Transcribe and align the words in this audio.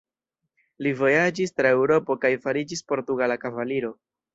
Li 0.87 0.93
vojaĝis 1.01 1.55
tra 1.57 1.75
Eŭropo 1.77 2.19
kaj 2.27 2.35
fariĝis 2.49 2.87
portugala 2.93 3.41
kavaliro. 3.49 3.99